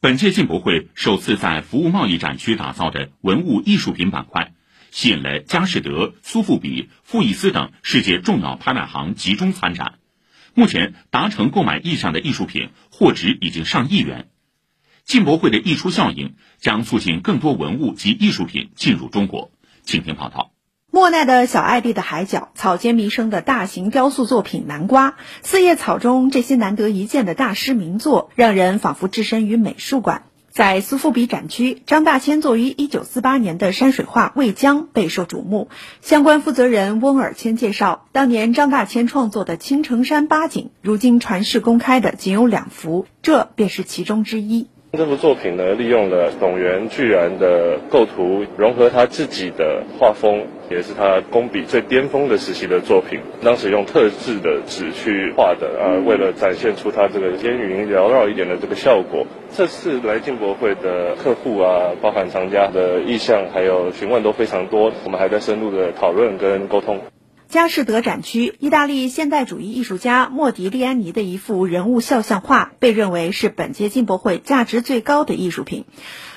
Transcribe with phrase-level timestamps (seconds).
[0.00, 4.52] 本届进博会首次在服务贸易展区打造的文物艺术品板块，
[4.92, 9.98] 吸引了佳士得、苏富比、富艺斯等世界重要拍卖行集中参展。
[10.54, 14.28] 目前达成购买意向的艺术品货值已经上亿元。
[15.02, 19.50] 进博会的溢出效应将促进更多文物及艺术品进入中国。
[19.82, 20.52] 请听报道。
[20.98, 25.10] 莫奈的小艾丽的海角，草间弥生的大型雕塑作品《南瓜》，
[25.44, 30.24] 四叶草中这些难得一见的大师名作，让人仿佛置身于美术馆。
[30.50, 35.68] 在苏富比展区，张大千作于1948年的山水画《渭江》备受瞩目。
[36.00, 44.66] 相关负责人翁尔谦介绍，当年张大千创作的青城山八景，如今传世公开的仅有两幅，这便是其中之一。
[44.92, 53.20] 这幅作品呢，利用了董源巨然的构图，融合他自己的画风，也是他工笔最巅峰的时期的作品。
[53.44, 59.26] 当时用特制的纸去画的啊，为了展现出他这个烟云缭绕一点的这个效果。
[59.50, 66.98] 这次来进博会的客户啊，包含藏家的意向还有询问都非常多，我们还在深入的讨论跟沟通。
[67.48, 75.86] 佳士得展区，意大利现代主义艺术家莫迪利安尼的一幅人物肖像画，被认为是本届进博会价值最高的艺术品。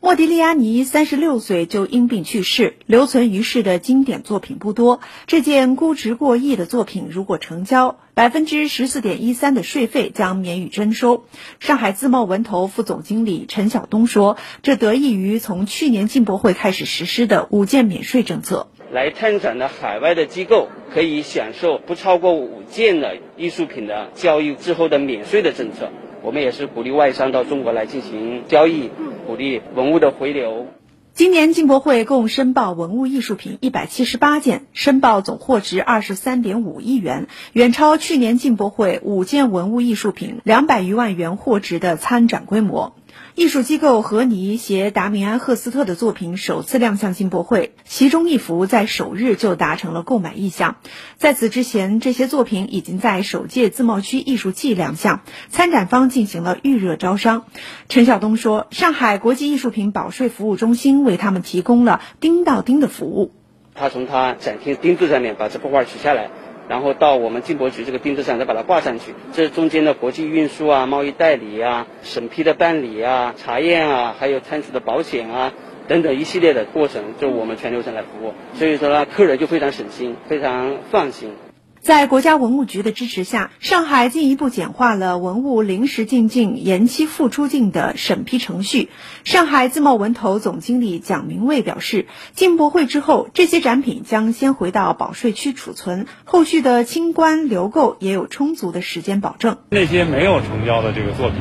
[0.00, 5.00] 莫迪利安尼三十六岁就因病去世，留存于世的经典作品不多。
[5.26, 11.24] 这件估值过亿的作品，如果成交，百分之十四点一三的税费将免予征收。
[11.58, 25.90] 上海自贸文投副总经理陈晓东说：“这得益于从去年进博会开始实施的五件免税政策。”来参展的海外的机构可以享受不超过五件的艺术品的交易之后的免税的政策。
[26.22, 28.90] 我们也是鼓励外商到中国来进行交易，
[29.26, 30.66] 鼓励文物的回流。
[31.14, 42.94] 今年进博会共申报文物艺术品一百七十八件，申报总货值二十三点五亿元，远超去年进博会五件文物艺术品两百余万元货值的参展规模。
[43.34, 50.76] 艺术机构荷尼携达米安·赫斯特的作品首次亮相进博会，其中一幅在首日就达成了购买意向。
[51.16, 57.44] 在此之前，这些作品已经在首届自贸区艺术季亮相，参展方进行了预热招商。
[57.88, 63.32] 陈晓东说：“上海国际艺术品保税服务中心为他们提供了钉到钉的服务。
[63.74, 66.30] 他从他展厅钉子上面把这幅画取下来。”
[66.72, 75.52] 然后到我们进博局这个定制上再把它挂上去，这中间的国际运输啊、贸易代理啊、审批的办理啊、查验啊，还有仓储的保险啊
[75.86, 78.32] 等等一系列的过程，就我们全流程来服务。
[78.54, 81.34] 所以说呢，客人就非常省心，非常放心。
[81.82, 88.88] 在国家文物局的支持下，上海进一步简化了文物临时进境、延期复出境的审批程序。
[89.24, 99.58] 上海自贸文投总经理蒋明卫表示，进博会之后，这些展品将先回到保税区储存，后续的清关留购也有充足的时间保证。
[99.70, 101.40] 那些没有成交的这个作品，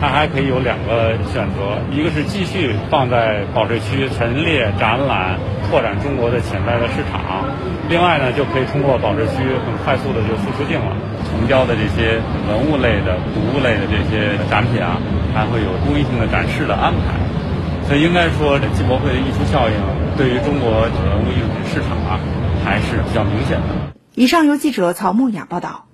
[0.00, 5.38] 它还可以有两个选择：一个是继续放在保税区陈列展览，
[5.70, 7.46] 拓展中国的潜在的市场；
[7.88, 9.32] 另外呢，就可以通过保税区
[9.64, 9.76] 很。
[9.86, 10.96] 快速的就复出境了，
[11.30, 12.18] 成交的这些
[12.48, 14.98] 文物类的、古物类的这些展品啊，
[15.32, 17.14] 还会有公益性的展示的安排，
[17.86, 19.74] 所以应该说，这进博会的溢出效应
[20.16, 20.90] 对于中国文
[21.22, 22.18] 物艺术品市场啊，
[22.64, 23.94] 还是比较明显的。
[24.16, 25.85] 以上由记者曹梦雅报道。